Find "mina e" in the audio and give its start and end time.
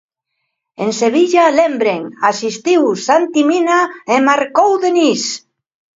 3.51-4.15